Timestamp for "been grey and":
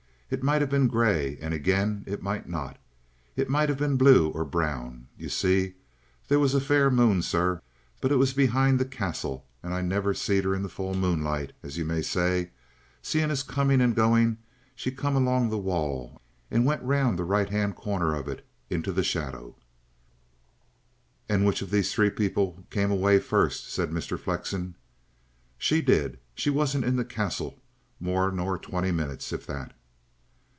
0.69-1.53